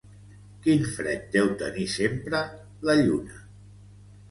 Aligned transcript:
—Quin 0.63 0.87
fred 0.93 1.27
deu 1.35 1.51
tenir 1.61 1.85
sempre 1.97 2.41
la 2.91 2.99
lluna! 3.03 3.39